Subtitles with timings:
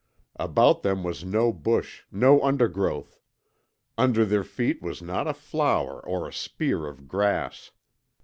[0.39, 3.21] About them was no bush, no undergrowth;
[3.99, 7.69] under their feet was not a flower or a spear of grass.